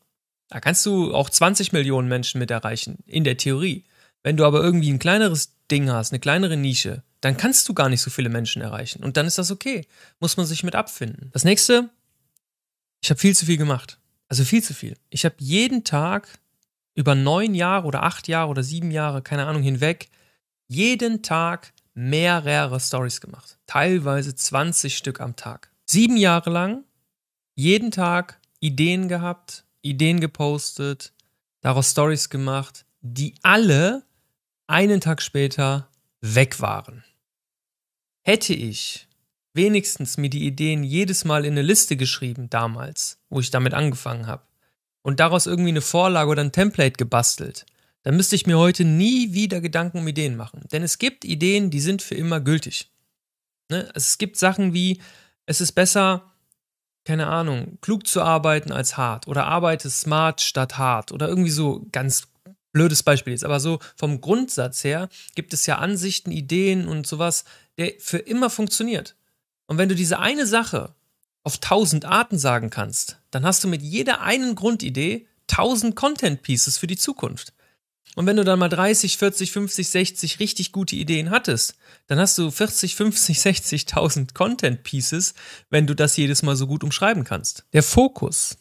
da 0.48 0.58
kannst 0.58 0.84
du 0.84 1.14
auch 1.14 1.30
20 1.30 1.72
Millionen 1.72 2.08
Menschen 2.08 2.40
mit 2.40 2.50
erreichen, 2.50 2.98
in 3.06 3.22
der 3.22 3.36
Theorie. 3.36 3.84
Wenn 4.24 4.36
du 4.36 4.44
aber 4.44 4.62
irgendwie 4.62 4.92
ein 4.92 4.98
kleineres 4.98 5.52
Ding 5.70 5.90
hast, 5.90 6.12
eine 6.12 6.18
kleinere 6.18 6.56
Nische, 6.56 7.04
dann 7.20 7.36
kannst 7.36 7.68
du 7.68 7.74
gar 7.74 7.88
nicht 7.88 8.00
so 8.00 8.10
viele 8.10 8.28
Menschen 8.28 8.62
erreichen. 8.62 9.04
Und 9.04 9.16
dann 9.16 9.26
ist 9.26 9.38
das 9.38 9.52
okay. 9.52 9.86
Muss 10.18 10.36
man 10.36 10.44
sich 10.44 10.64
mit 10.64 10.74
abfinden. 10.74 11.30
Das 11.32 11.44
nächste, 11.44 11.88
ich 13.00 13.10
habe 13.10 13.20
viel 13.20 13.36
zu 13.36 13.46
viel 13.46 13.58
gemacht. 13.58 13.98
Also 14.28 14.44
viel 14.44 14.62
zu 14.62 14.74
viel. 14.74 14.96
Ich 15.10 15.24
habe 15.24 15.36
jeden 15.38 15.84
Tag 15.84 16.28
über 16.94 17.14
neun 17.14 17.54
Jahre 17.54 17.86
oder 17.86 18.02
acht 18.02 18.28
Jahre 18.28 18.50
oder 18.50 18.62
sieben 18.62 18.90
Jahre, 18.90 19.22
keine 19.22 19.46
Ahnung, 19.46 19.62
hinweg, 19.62 20.08
jeden 20.68 21.22
Tag 21.22 21.72
mehrere 21.94 22.80
Stories 22.80 23.20
gemacht. 23.20 23.58
Teilweise 23.66 24.34
20 24.34 24.96
Stück 24.96 25.20
am 25.20 25.36
Tag. 25.36 25.70
Sieben 25.86 26.16
Jahre 26.16 26.50
lang, 26.50 26.84
jeden 27.54 27.90
Tag 27.90 28.40
Ideen 28.60 29.08
gehabt, 29.08 29.64
Ideen 29.82 30.20
gepostet, 30.20 31.12
daraus 31.60 31.90
Stories 31.90 32.30
gemacht, 32.30 32.86
die 33.00 33.34
alle 33.42 34.04
einen 34.66 35.00
Tag 35.00 35.20
später 35.20 35.88
weg 36.20 36.60
waren. 36.60 37.04
Hätte 38.22 38.54
ich 38.54 39.06
wenigstens 39.52 40.16
mir 40.16 40.30
die 40.30 40.46
Ideen 40.46 40.82
jedes 40.82 41.24
Mal 41.24 41.44
in 41.44 41.52
eine 41.52 41.62
Liste 41.62 41.96
geschrieben 41.96 42.48
damals, 42.50 43.18
wo 43.28 43.40
ich 43.40 43.50
damit 43.50 43.74
angefangen 43.74 44.26
habe, 44.26 44.42
und 45.04 45.20
daraus 45.20 45.46
irgendwie 45.46 45.68
eine 45.68 45.82
Vorlage 45.82 46.30
oder 46.30 46.42
ein 46.42 46.50
Template 46.50 46.96
gebastelt, 46.96 47.66
dann 48.02 48.16
müsste 48.16 48.34
ich 48.34 48.46
mir 48.46 48.58
heute 48.58 48.84
nie 48.84 49.32
wieder 49.32 49.60
Gedanken 49.60 49.98
um 49.98 50.08
Ideen 50.08 50.34
machen. 50.34 50.62
Denn 50.72 50.82
es 50.82 50.98
gibt 50.98 51.24
Ideen, 51.24 51.70
die 51.70 51.80
sind 51.80 52.02
für 52.02 52.14
immer 52.14 52.40
gültig. 52.40 52.90
Ne? 53.70 53.90
Es 53.94 54.18
gibt 54.18 54.36
Sachen 54.36 54.72
wie, 54.74 55.00
es 55.46 55.60
ist 55.60 55.72
besser, 55.72 56.32
keine 57.04 57.26
Ahnung, 57.26 57.78
klug 57.82 58.06
zu 58.06 58.22
arbeiten 58.22 58.72
als 58.72 58.96
hart 58.96 59.28
oder 59.28 59.46
arbeite 59.46 59.90
smart 59.90 60.40
statt 60.40 60.78
hart 60.78 61.12
oder 61.12 61.28
irgendwie 61.28 61.50
so 61.50 61.86
ganz 61.92 62.26
blödes 62.72 63.02
Beispiel 63.02 63.34
jetzt, 63.34 63.44
aber 63.44 63.60
so 63.60 63.78
vom 63.96 64.20
Grundsatz 64.20 64.84
her 64.84 65.08
gibt 65.34 65.52
es 65.52 65.66
ja 65.66 65.78
Ansichten, 65.78 66.32
Ideen 66.32 66.88
und 66.88 67.06
sowas, 67.06 67.44
der 67.76 67.92
für 67.98 68.18
immer 68.18 68.48
funktioniert. 68.48 69.16
Und 69.66 69.76
wenn 69.78 69.88
du 69.88 69.94
diese 69.94 70.18
eine 70.18 70.46
Sache 70.46 70.94
auf 71.44 71.58
tausend 71.58 72.06
Arten 72.06 72.38
sagen 72.38 72.70
kannst, 72.70 73.20
dann 73.30 73.44
hast 73.44 73.62
du 73.62 73.68
mit 73.68 73.82
jeder 73.82 74.22
einen 74.22 74.54
Grundidee 74.54 75.26
tausend 75.46 75.94
Content 75.94 76.42
Pieces 76.42 76.78
für 76.78 76.86
die 76.86 76.96
Zukunft. 76.96 77.52
Und 78.16 78.26
wenn 78.26 78.36
du 78.36 78.44
dann 78.44 78.58
mal 78.58 78.68
30, 78.68 79.18
40, 79.18 79.52
50, 79.52 79.88
60 79.88 80.40
richtig 80.40 80.72
gute 80.72 80.96
Ideen 80.96 81.30
hattest, 81.30 81.76
dann 82.06 82.18
hast 82.18 82.38
du 82.38 82.50
40, 82.50 82.94
50, 82.94 83.38
60.000 83.38 84.34
Content 84.34 84.84
Pieces, 84.84 85.34
wenn 85.68 85.86
du 85.86 85.94
das 85.94 86.16
jedes 86.16 86.42
Mal 86.42 86.56
so 86.56 86.66
gut 86.66 86.84
umschreiben 86.84 87.24
kannst. 87.24 87.64
Der 87.72 87.82
Fokus 87.82 88.56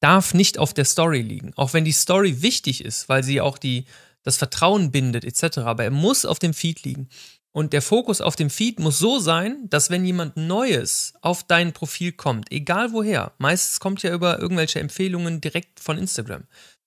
darf 0.00 0.34
nicht 0.34 0.58
auf 0.58 0.72
der 0.72 0.84
Story 0.84 1.20
liegen, 1.20 1.52
auch 1.56 1.72
wenn 1.74 1.84
die 1.84 1.92
Story 1.92 2.42
wichtig 2.42 2.84
ist, 2.84 3.08
weil 3.08 3.24
sie 3.24 3.40
auch 3.40 3.58
die, 3.58 3.86
das 4.22 4.36
Vertrauen 4.36 4.92
bindet 4.92 5.24
etc. 5.24 5.58
Aber 5.58 5.84
er 5.84 5.90
muss 5.90 6.24
auf 6.24 6.38
dem 6.38 6.54
Feed 6.54 6.84
liegen. 6.84 7.08
Und 7.52 7.72
der 7.72 7.82
Fokus 7.82 8.20
auf 8.20 8.36
dem 8.36 8.48
Feed 8.48 8.78
muss 8.78 8.98
so 8.98 9.18
sein, 9.18 9.68
dass 9.68 9.90
wenn 9.90 10.04
jemand 10.04 10.36
Neues 10.36 11.14
auf 11.20 11.42
dein 11.42 11.72
Profil 11.72 12.12
kommt, 12.12 12.52
egal 12.52 12.92
woher, 12.92 13.32
meistens 13.38 13.80
kommt 13.80 14.02
ja 14.02 14.12
über 14.12 14.38
irgendwelche 14.38 14.78
Empfehlungen 14.78 15.40
direkt 15.40 15.80
von 15.80 15.98
Instagram, 15.98 16.44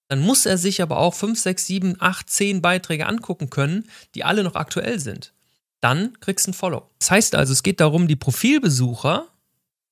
dann 0.07 0.19
muss 0.19 0.45
er 0.45 0.57
sich 0.57 0.81
aber 0.81 0.97
auch 0.97 1.13
5, 1.13 1.39
6, 1.39 1.65
7, 1.65 1.95
8, 1.99 2.29
10 2.29 2.61
Beiträge 2.61 3.07
angucken 3.07 3.49
können, 3.49 3.89
die 4.15 4.23
alle 4.23 4.43
noch 4.43 4.55
aktuell 4.55 4.99
sind. 4.99 5.33
Dann 5.81 6.17
kriegst 6.21 6.47
du 6.47 6.51
ein 6.51 6.53
Follow. 6.53 6.89
Das 6.99 7.11
heißt 7.11 7.35
also, 7.35 7.51
es 7.51 7.63
geht 7.63 7.81
darum, 7.81 8.07
die 8.07 8.15
Profilbesucher, 8.15 9.27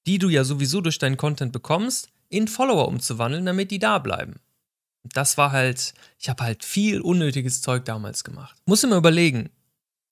die 0.08 0.20
du 0.20 0.30
ja 0.30 0.46
sowieso 0.46 0.80
durch 0.80 1.00
deinen 1.00 1.18
Content 1.18 1.52
bekommst, 1.52 2.10
in 2.30 2.48
Follower 2.48 2.88
umzuwandeln, 2.88 3.46
damit 3.46 3.72
die 3.72 3.80
da 3.80 4.00
bleiben. 4.00 4.36
Das 5.04 5.38
war 5.38 5.52
halt, 5.52 5.94
ich 6.18 6.30
habe 6.30 6.44
halt 6.44 6.64
viel 6.64 7.02
unnötiges 7.02 7.62
Zeug 7.62 7.84
damals 7.86 8.24
gemacht. 8.24 8.56
Muss 8.66 8.84
immer 8.84 8.98
überlegen, 8.98 9.50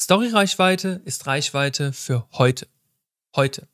Story-Reichweite 0.01 1.01
ist 1.03 1.27
Reichweite 1.27 1.91
für 1.91 2.25
heute. 2.31 2.67
Heute. 3.35 3.67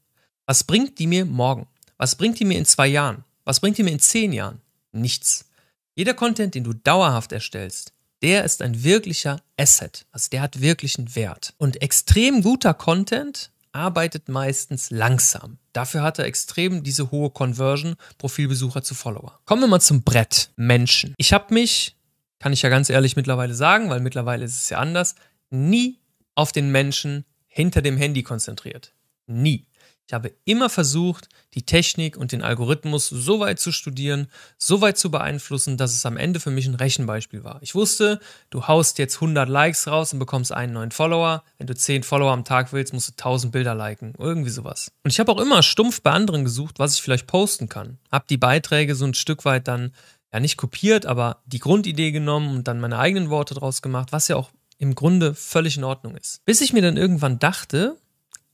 Was 0.47 0.63
bringt 0.63 0.97
die 0.97 1.05
mir 1.05 1.23
morgen? 1.23 1.67
Was 1.97 2.15
bringt 2.15 2.39
die 2.39 2.45
mir 2.45 2.57
in 2.57 2.65
zwei 2.65 2.87
Jahren? 2.87 3.23
Was 3.43 3.59
bringt 3.59 3.77
die 3.77 3.83
mir 3.83 3.91
in 3.91 3.99
zehn 3.99 4.33
Jahren? 4.33 4.59
Nichts. 4.91 5.47
Jeder 5.93 6.15
Content, 6.15 6.55
den 6.55 6.63
du 6.63 6.73
dauerhaft 6.73 7.31
erstellst, 7.31 7.93
der 8.23 8.43
ist 8.43 8.63
ein 8.63 8.83
wirklicher 8.83 9.39
Asset. 9.55 10.07
Also 10.11 10.29
der 10.31 10.41
hat 10.41 10.61
wirklichen 10.61 11.15
Wert. 11.15 11.53
Und 11.57 11.81
extrem 11.83 12.41
guter 12.41 12.73
Content 12.73 13.51
arbeitet 13.71 14.27
meistens 14.27 14.89
langsam. 14.89 15.59
Dafür 15.73 16.01
hat 16.01 16.17
er 16.17 16.25
extrem 16.25 16.81
diese 16.81 17.11
hohe 17.11 17.29
Conversion, 17.29 17.97
Profilbesucher 18.17 18.81
zu 18.81 18.95
Follower. 18.95 19.39
Kommen 19.45 19.61
wir 19.61 19.67
mal 19.67 19.79
zum 19.79 20.01
Brett. 20.01 20.49
Menschen. 20.55 21.13
Ich 21.17 21.33
habe 21.33 21.53
mich, 21.53 21.95
kann 22.39 22.51
ich 22.51 22.63
ja 22.63 22.69
ganz 22.69 22.89
ehrlich 22.89 23.15
mittlerweile 23.15 23.53
sagen, 23.53 23.89
weil 23.89 23.99
mittlerweile 23.99 24.43
ist 24.43 24.57
es 24.57 24.69
ja 24.69 24.79
anders, 24.79 25.13
nie 25.51 25.99
auf 26.35 26.51
den 26.51 26.71
Menschen 26.71 27.25
hinter 27.47 27.81
dem 27.81 27.97
Handy 27.97 28.23
konzentriert. 28.23 28.93
Nie. 29.27 29.65
Ich 30.07 30.13
habe 30.13 30.33
immer 30.45 30.69
versucht, 30.69 31.29
die 31.55 31.65
Technik 31.65 32.15
und 32.15 32.31
den 32.31 32.43
Algorithmus 32.43 33.07
so 33.07 33.39
weit 33.39 33.59
zu 33.59 33.71
studieren, 33.71 34.27
so 34.59 34.79
weit 34.81 34.99
zu 34.99 35.09
beeinflussen, 35.09 35.77
dass 35.77 35.93
es 35.93 36.05
am 36.05 36.17
Ende 36.17 36.39
für 36.39 36.51
mich 36.51 36.67
ein 36.67 36.75
Rechenbeispiel 36.75 37.43
war. 37.43 37.57
Ich 37.61 37.73
wusste, 37.73 38.19
du 38.51 38.67
haust 38.67 38.99
jetzt 38.99 39.15
100 39.15 39.49
Likes 39.49 39.87
raus 39.87 40.13
und 40.13 40.19
bekommst 40.19 40.51
einen 40.51 40.73
neuen 40.73 40.91
Follower. 40.91 41.43
Wenn 41.57 41.65
du 41.65 41.73
10 41.73 42.03
Follower 42.03 42.31
am 42.31 42.43
Tag 42.43 42.71
willst, 42.71 42.93
musst 42.93 43.07
du 43.07 43.13
1000 43.13 43.51
Bilder 43.51 43.73
liken. 43.73 44.13
Irgendwie 44.19 44.51
sowas. 44.51 44.91
Und 45.03 45.11
ich 45.11 45.19
habe 45.19 45.31
auch 45.31 45.39
immer 45.39 45.63
stumpf 45.63 46.01
bei 46.01 46.11
anderen 46.11 46.43
gesucht, 46.43 46.77
was 46.77 46.93
ich 46.93 47.01
vielleicht 47.01 47.25
posten 47.25 47.67
kann. 47.67 47.97
Hab 48.11 48.27
die 48.27 48.37
Beiträge 48.37 48.93
so 48.93 49.05
ein 49.05 49.15
Stück 49.15 49.43
weit 49.43 49.67
dann, 49.67 49.91
ja 50.31 50.39
nicht 50.39 50.57
kopiert, 50.57 51.07
aber 51.07 51.41
die 51.47 51.59
Grundidee 51.59 52.11
genommen 52.11 52.57
und 52.57 52.67
dann 52.67 52.79
meine 52.79 52.99
eigenen 52.99 53.31
Worte 53.31 53.55
draus 53.55 53.81
gemacht, 53.81 54.11
was 54.11 54.27
ja 54.27 54.35
auch 54.35 54.51
im 54.77 54.95
Grunde 54.95 55.35
völlig 55.35 55.77
in 55.77 55.83
Ordnung 55.83 56.15
ist. 56.15 56.43
Bis 56.45 56.61
ich 56.61 56.73
mir 56.73 56.81
dann 56.81 56.97
irgendwann 56.97 57.39
dachte, 57.39 57.97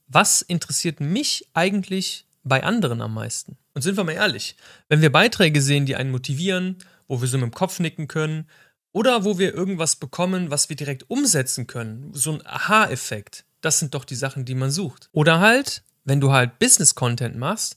was 0.08 0.42
interessiert 0.42 1.00
mich 1.00 1.48
eigentlich 1.54 2.26
bei 2.44 2.62
anderen 2.62 3.00
am 3.00 3.14
meisten? 3.14 3.56
Und 3.74 3.82
sind 3.82 3.96
wir 3.96 4.04
mal 4.04 4.12
ehrlich, 4.12 4.56
wenn 4.88 5.00
wir 5.00 5.10
Beiträge 5.10 5.62
sehen, 5.62 5.86
die 5.86 5.96
einen 5.96 6.10
motivieren, 6.10 6.78
wo 7.08 7.20
wir 7.20 7.28
so 7.28 7.38
mit 7.38 7.44
dem 7.44 7.54
Kopf 7.54 7.80
nicken 7.80 8.08
können, 8.08 8.46
oder 8.92 9.24
wo 9.24 9.38
wir 9.38 9.54
irgendwas 9.54 9.96
bekommen, 9.96 10.50
was 10.50 10.68
wir 10.68 10.76
direkt 10.76 11.08
umsetzen 11.08 11.66
können, 11.66 12.10
so 12.12 12.32
ein 12.32 12.46
Aha-Effekt, 12.46 13.44
das 13.62 13.78
sind 13.78 13.94
doch 13.94 14.04
die 14.04 14.14
Sachen, 14.14 14.44
die 14.44 14.54
man 14.54 14.70
sucht. 14.70 15.08
Oder 15.12 15.40
halt, 15.40 15.82
wenn 16.04 16.20
du 16.20 16.30
halt 16.30 16.58
Business-Content 16.58 17.36
machst 17.36 17.76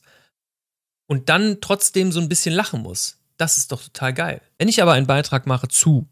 und 1.06 1.28
dann 1.30 1.60
trotzdem 1.62 2.12
so 2.12 2.20
ein 2.20 2.28
bisschen 2.28 2.54
lachen 2.54 2.82
musst, 2.82 3.18
das 3.38 3.56
ist 3.56 3.72
doch 3.72 3.82
total 3.82 4.12
geil. 4.12 4.40
Wenn 4.58 4.68
ich 4.68 4.82
aber 4.82 4.92
einen 4.92 5.06
Beitrag 5.06 5.46
mache 5.46 5.68
zu 5.68 6.06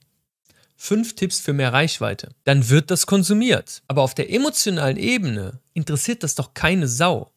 fünf 0.85 1.15
Tipps 1.15 1.41
für 1.41 1.55
mehr 1.55 1.73
Reichweite, 1.73 2.35
dann 2.45 2.69
wird 2.69 2.91
das 2.91 3.07
konsumiert. 3.07 3.83
Aber 3.89 4.03
auf 4.03 4.15
der 4.15 4.31
emotionalen 4.31 4.99
Ebene 4.99 5.61
interessiert 5.73 6.23
das 6.23 6.35
doch 6.35 6.53
keine 6.53 6.89
Sau. 6.89 7.33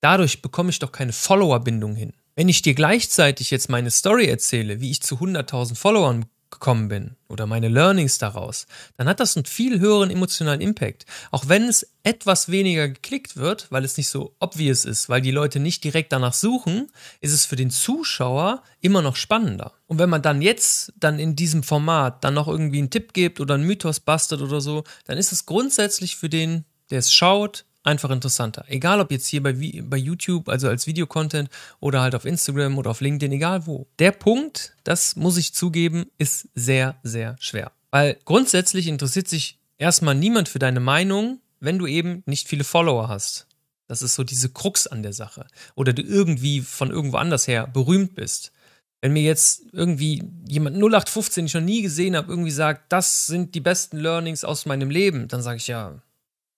Dadurch 0.00 0.40
bekomme 0.40 0.70
ich 0.70 0.78
doch 0.78 0.90
keine 0.90 1.12
Followerbindung 1.12 1.94
hin. 1.94 2.14
Wenn 2.34 2.48
ich 2.48 2.62
dir 2.62 2.74
gleichzeitig 2.74 3.50
jetzt 3.50 3.68
meine 3.68 3.90
Story 3.90 4.26
erzähle, 4.26 4.80
wie 4.80 4.90
ich 4.90 5.02
zu 5.02 5.16
100.000 5.16 5.74
Followern 5.74 6.26
gekommen 6.50 6.88
bin 6.88 7.16
oder 7.28 7.46
meine 7.46 7.68
Learnings 7.68 8.18
daraus, 8.18 8.66
dann 8.96 9.08
hat 9.08 9.20
das 9.20 9.36
einen 9.36 9.44
viel 9.44 9.80
höheren 9.80 10.10
emotionalen 10.10 10.60
Impact. 10.60 11.06
Auch 11.30 11.48
wenn 11.48 11.64
es 11.64 11.86
etwas 12.02 12.50
weniger 12.50 12.88
geklickt 12.88 13.36
wird, 13.36 13.70
weil 13.70 13.84
es 13.84 13.96
nicht 13.96 14.08
so 14.08 14.34
obvious 14.40 14.84
ist, 14.84 15.08
weil 15.08 15.20
die 15.20 15.30
Leute 15.30 15.60
nicht 15.60 15.84
direkt 15.84 16.12
danach 16.12 16.32
suchen, 16.32 16.90
ist 17.20 17.32
es 17.32 17.44
für 17.44 17.56
den 17.56 17.70
Zuschauer 17.70 18.62
immer 18.80 19.02
noch 19.02 19.16
spannender. 19.16 19.72
Und 19.86 19.98
wenn 19.98 20.10
man 20.10 20.22
dann 20.22 20.42
jetzt 20.42 20.92
dann 20.96 21.18
in 21.18 21.36
diesem 21.36 21.62
Format 21.62 22.24
dann 22.24 22.34
noch 22.34 22.48
irgendwie 22.48 22.78
einen 22.78 22.90
Tipp 22.90 23.12
gibt 23.12 23.40
oder 23.40 23.54
einen 23.54 23.66
Mythos 23.66 24.00
bastet 24.00 24.40
oder 24.40 24.60
so, 24.60 24.84
dann 25.04 25.18
ist 25.18 25.32
es 25.32 25.46
grundsätzlich 25.46 26.16
für 26.16 26.28
den, 26.28 26.64
der 26.90 27.00
es 27.00 27.12
schaut, 27.12 27.66
einfach 27.88 28.10
interessanter. 28.10 28.64
Egal 28.68 29.00
ob 29.00 29.10
jetzt 29.10 29.26
hier 29.26 29.42
bei, 29.42 29.52
bei 29.52 29.96
YouTube, 29.96 30.48
also 30.48 30.68
als 30.68 30.86
Videocontent 30.86 31.48
oder 31.80 32.00
halt 32.00 32.14
auf 32.14 32.24
Instagram 32.24 32.78
oder 32.78 32.90
auf 32.90 33.00
LinkedIn, 33.00 33.32
egal 33.32 33.66
wo. 33.66 33.86
Der 33.98 34.12
Punkt, 34.12 34.76
das 34.84 35.16
muss 35.16 35.36
ich 35.36 35.54
zugeben, 35.54 36.06
ist 36.18 36.48
sehr, 36.54 36.96
sehr 37.02 37.36
schwer. 37.40 37.72
Weil 37.90 38.18
grundsätzlich 38.24 38.86
interessiert 38.86 39.28
sich 39.28 39.58
erstmal 39.78 40.14
niemand 40.14 40.48
für 40.48 40.58
deine 40.58 40.80
Meinung, 40.80 41.40
wenn 41.60 41.78
du 41.78 41.86
eben 41.86 42.22
nicht 42.26 42.48
viele 42.48 42.64
Follower 42.64 43.08
hast. 43.08 43.46
Das 43.88 44.02
ist 44.02 44.14
so 44.14 44.22
diese 44.22 44.50
Krux 44.50 44.86
an 44.86 45.02
der 45.02 45.14
Sache. 45.14 45.46
Oder 45.74 45.92
du 45.92 46.02
irgendwie 46.02 46.60
von 46.60 46.90
irgendwo 46.90 47.16
anders 47.16 47.48
her 47.48 47.66
berühmt 47.66 48.14
bist. 48.14 48.52
Wenn 49.00 49.12
mir 49.12 49.22
jetzt 49.22 49.62
irgendwie 49.72 50.22
jemand 50.46 50.76
0815, 50.76 51.42
den 51.42 51.46
ich 51.46 51.54
noch 51.54 51.60
nie 51.62 51.82
gesehen 51.82 52.16
habe, 52.16 52.30
irgendwie 52.30 52.50
sagt, 52.50 52.92
das 52.92 53.26
sind 53.26 53.54
die 53.54 53.60
besten 53.60 53.96
Learnings 53.96 54.44
aus 54.44 54.66
meinem 54.66 54.90
Leben, 54.90 55.28
dann 55.28 55.40
sage 55.40 55.56
ich 55.56 55.68
ja, 55.68 56.02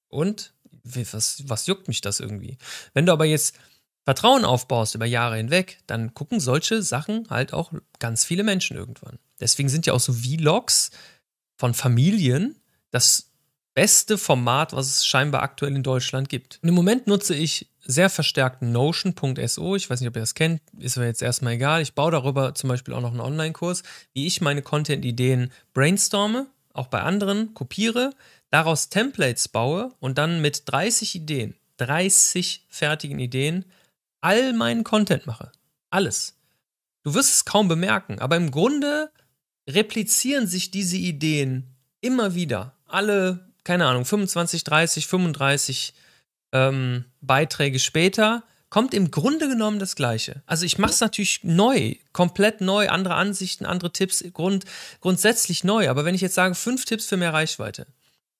und? 0.08 0.52
Was, 0.84 1.48
was 1.48 1.66
juckt 1.66 1.88
mich 1.88 2.00
das 2.00 2.20
irgendwie? 2.20 2.58
Wenn 2.94 3.06
du 3.06 3.12
aber 3.12 3.24
jetzt 3.24 3.56
Vertrauen 4.04 4.44
aufbaust 4.44 4.94
über 4.94 5.06
Jahre 5.06 5.36
hinweg, 5.36 5.78
dann 5.86 6.14
gucken 6.14 6.40
solche 6.40 6.82
Sachen 6.82 7.28
halt 7.30 7.52
auch 7.52 7.72
ganz 7.98 8.24
viele 8.24 8.44
Menschen 8.44 8.76
irgendwann. 8.76 9.18
Deswegen 9.40 9.68
sind 9.68 9.86
ja 9.86 9.92
auch 9.92 10.00
so 10.00 10.12
Vlogs 10.12 10.90
von 11.56 11.74
Familien 11.74 12.56
das 12.90 13.30
beste 13.74 14.18
Format, 14.18 14.72
was 14.72 14.86
es 14.86 15.06
scheinbar 15.06 15.42
aktuell 15.42 15.76
in 15.76 15.82
Deutschland 15.82 16.28
gibt. 16.28 16.58
Und 16.62 16.68
Im 16.68 16.74
Moment 16.74 17.06
nutze 17.06 17.34
ich 17.34 17.68
sehr 17.84 18.10
verstärkt 18.10 18.62
Notion.so. 18.62 19.76
Ich 19.76 19.88
weiß 19.88 20.00
nicht, 20.00 20.08
ob 20.08 20.16
ihr 20.16 20.20
das 20.20 20.34
kennt, 20.34 20.60
ist 20.78 20.96
mir 20.96 21.06
jetzt 21.06 21.22
erstmal 21.22 21.54
egal. 21.54 21.82
Ich 21.82 21.94
baue 21.94 22.10
darüber 22.10 22.54
zum 22.54 22.68
Beispiel 22.68 22.94
auch 22.94 23.00
noch 23.00 23.10
einen 23.10 23.20
Online-Kurs, 23.20 23.82
wie 24.12 24.26
ich 24.26 24.40
meine 24.40 24.62
Content-Ideen 24.62 25.50
brainstorme, 25.72 26.46
auch 26.72 26.88
bei 26.88 27.00
anderen 27.00 27.54
kopiere, 27.54 28.12
daraus 28.50 28.88
Templates 28.88 29.48
baue 29.48 29.94
und 30.00 30.18
dann 30.18 30.40
mit 30.40 30.62
30 30.66 31.14
Ideen, 31.14 31.54
30 31.78 32.66
fertigen 32.68 33.18
Ideen, 33.18 33.64
all 34.20 34.52
meinen 34.52 34.84
Content 34.84 35.26
mache. 35.26 35.50
Alles. 35.90 36.36
Du 37.02 37.14
wirst 37.14 37.32
es 37.32 37.44
kaum 37.44 37.68
bemerken, 37.68 38.18
aber 38.18 38.36
im 38.36 38.50
Grunde 38.50 39.10
replizieren 39.68 40.46
sich 40.46 40.70
diese 40.70 40.96
Ideen 40.96 41.74
immer 42.00 42.34
wieder. 42.34 42.74
Alle, 42.86 43.48
keine 43.64 43.86
Ahnung, 43.86 44.04
25, 44.04 44.64
30, 44.64 45.06
35 45.06 45.94
ähm, 46.52 47.04
Beiträge 47.20 47.78
später 47.78 48.42
kommt 48.68 48.94
im 48.94 49.10
Grunde 49.10 49.48
genommen 49.48 49.78
das 49.78 49.96
Gleiche. 49.96 50.42
Also 50.46 50.64
ich 50.64 50.78
mache 50.78 50.92
es 50.92 51.00
natürlich 51.00 51.42
neu, 51.42 51.96
komplett 52.12 52.60
neu, 52.60 52.88
andere 52.88 53.14
Ansichten, 53.14 53.66
andere 53.66 53.92
Tipps, 53.92 54.24
grund, 54.32 54.64
grundsätzlich 55.00 55.64
neu. 55.64 55.88
Aber 55.90 56.04
wenn 56.04 56.14
ich 56.14 56.20
jetzt 56.20 56.36
sage, 56.36 56.54
fünf 56.54 56.84
Tipps 56.84 57.06
für 57.06 57.16
mehr 57.16 57.32
Reichweite, 57.32 57.86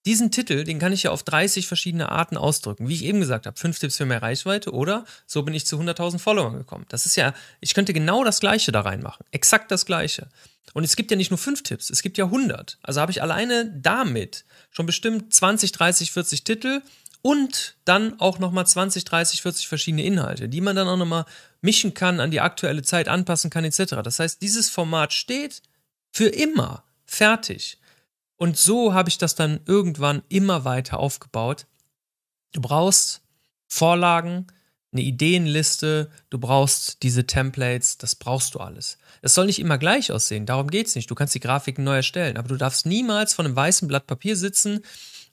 diesen 0.06 0.30
Titel, 0.30 0.64
den 0.64 0.78
kann 0.78 0.92
ich 0.92 1.02
ja 1.02 1.10
auf 1.10 1.22
30 1.22 1.66
verschiedene 1.66 2.10
Arten 2.10 2.36
ausdrücken. 2.36 2.88
Wie 2.88 2.94
ich 2.94 3.04
eben 3.04 3.20
gesagt 3.20 3.46
habe, 3.46 3.58
fünf 3.58 3.78
Tipps 3.78 3.98
für 3.98 4.06
mehr 4.06 4.22
Reichweite 4.22 4.72
oder 4.72 5.04
so 5.26 5.42
bin 5.42 5.54
ich 5.54 5.66
zu 5.66 5.78
100.000 5.78 6.18
Followern 6.18 6.56
gekommen. 6.56 6.86
Das 6.88 7.04
ist 7.04 7.16
ja, 7.16 7.34
ich 7.60 7.74
könnte 7.74 7.92
genau 7.92 8.24
das 8.24 8.40
Gleiche 8.40 8.72
da 8.72 8.80
reinmachen. 8.80 9.26
Exakt 9.30 9.70
das 9.70 9.84
Gleiche. 9.84 10.28
Und 10.72 10.84
es 10.84 10.96
gibt 10.96 11.10
ja 11.10 11.16
nicht 11.16 11.30
nur 11.30 11.38
fünf 11.38 11.62
Tipps, 11.62 11.90
es 11.90 12.02
gibt 12.02 12.16
ja 12.16 12.26
100. 12.26 12.78
Also 12.82 13.00
habe 13.00 13.12
ich 13.12 13.22
alleine 13.22 13.70
damit 13.70 14.44
schon 14.70 14.86
bestimmt 14.86 15.34
20, 15.34 15.72
30, 15.72 16.12
40 16.12 16.44
Titel 16.44 16.82
und 17.22 17.76
dann 17.84 18.18
auch 18.20 18.38
nochmal 18.38 18.66
20, 18.66 19.04
30, 19.04 19.42
40 19.42 19.68
verschiedene 19.68 20.04
Inhalte, 20.04 20.48
die 20.48 20.60
man 20.60 20.76
dann 20.76 20.88
auch 20.88 20.96
nochmal 20.96 21.26
mischen 21.60 21.92
kann, 21.92 22.20
an 22.20 22.30
die 22.30 22.40
aktuelle 22.40 22.82
Zeit 22.82 23.08
anpassen 23.08 23.50
kann, 23.50 23.64
etc. 23.64 23.96
Das 24.02 24.18
heißt, 24.18 24.40
dieses 24.40 24.70
Format 24.70 25.12
steht 25.12 25.62
für 26.12 26.28
immer 26.28 26.84
fertig. 27.04 27.78
Und 28.40 28.56
so 28.56 28.94
habe 28.94 29.10
ich 29.10 29.18
das 29.18 29.34
dann 29.34 29.60
irgendwann 29.66 30.22
immer 30.30 30.64
weiter 30.64 30.98
aufgebaut. 30.98 31.66
Du 32.52 32.62
brauchst 32.62 33.20
Vorlagen, 33.68 34.46
eine 34.92 35.02
Ideenliste, 35.02 36.10
du 36.30 36.38
brauchst 36.38 37.02
diese 37.02 37.26
Templates, 37.26 37.98
das 37.98 38.14
brauchst 38.14 38.54
du 38.54 38.60
alles. 38.60 38.96
Es 39.20 39.34
soll 39.34 39.44
nicht 39.44 39.58
immer 39.58 39.76
gleich 39.76 40.10
aussehen, 40.10 40.46
darum 40.46 40.68
geht 40.68 40.86
es 40.86 40.94
nicht. 40.94 41.10
Du 41.10 41.14
kannst 41.14 41.34
die 41.34 41.40
Grafiken 41.40 41.84
neu 41.84 41.96
erstellen, 41.96 42.38
aber 42.38 42.48
du 42.48 42.56
darfst 42.56 42.86
niemals 42.86 43.34
von 43.34 43.44
einem 43.44 43.54
weißen 43.54 43.86
Blatt 43.86 44.06
Papier 44.06 44.34
sitzen 44.36 44.80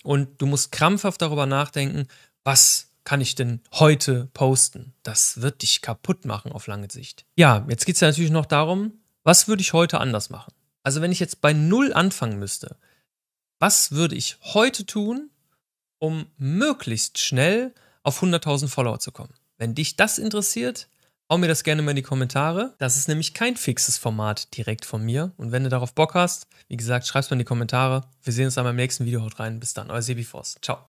und 0.03 0.41
du 0.41 0.45
musst 0.45 0.73
krampfhaft 0.73 1.21
darüber 1.21 1.45
nachdenken, 1.45 2.09
was 2.43 2.89
kann 3.05 3.21
ich 3.21 3.35
denn 3.35 3.61
heute 3.75 4.27
posten? 4.33 4.93
Das 5.03 5.39
wird 5.39 5.61
dich 5.61 5.81
kaputt 5.81 6.25
machen 6.25 6.51
auf 6.51 6.67
lange 6.67 6.91
Sicht. 6.91 7.25
Ja, 7.37 7.65
jetzt 7.69 7.85
geht 7.85 7.95
es 7.95 8.01
ja 8.01 8.09
natürlich 8.09 8.31
noch 8.31 8.45
darum, 8.45 8.99
was 9.23 9.47
würde 9.47 9.61
ich 9.61 9.71
heute 9.71 10.01
anders 10.01 10.29
machen? 10.29 10.53
Also 10.83 11.01
wenn 11.01 11.13
ich 11.13 11.21
jetzt 11.21 11.39
bei 11.39 11.53
Null 11.53 11.93
anfangen 11.93 12.37
müsste, 12.37 12.75
was 13.59 13.91
würde 13.91 14.15
ich 14.15 14.37
heute 14.41 14.85
tun, 14.85 15.29
um 15.99 16.27
möglichst 16.37 17.17
schnell 17.19 17.73
auf 18.03 18.21
100.000 18.21 18.67
Follower 18.67 18.99
zu 18.99 19.11
kommen? 19.11 19.33
Wenn 19.57 19.75
dich 19.75 19.95
das 19.95 20.19
interessiert, 20.19 20.87
hau 21.29 21.37
mir 21.37 21.47
das 21.47 21.63
gerne 21.63 21.81
mal 21.81 21.91
in 21.91 21.97
die 21.97 22.03
Kommentare. 22.03 22.75
Das 22.77 22.97
ist 22.97 23.07
nämlich 23.07 23.33
kein 23.33 23.57
fixes 23.57 23.97
Format 23.97 24.55
direkt 24.55 24.85
von 24.85 25.03
mir. 25.03 25.31
Und 25.37 25.51
wenn 25.51 25.63
du 25.63 25.69
darauf 25.69 25.93
Bock 25.93 26.13
hast, 26.13 26.47
wie 26.67 26.77
gesagt, 26.77 27.07
schreib's 27.07 27.29
mal 27.29 27.35
in 27.35 27.39
die 27.39 27.45
Kommentare. 27.45 28.03
Wir 28.23 28.33
sehen 28.33 28.45
uns 28.45 28.55
dann 28.55 28.65
beim 28.65 28.75
nächsten 28.75 29.05
Video. 29.05 29.21
Haut 29.21 29.39
rein. 29.39 29.59
Bis 29.59 29.73
dann. 29.73 29.89
Euer 29.89 30.01
Sebi 30.01 30.23
Forst. 30.23 30.59
Ciao. 30.61 30.79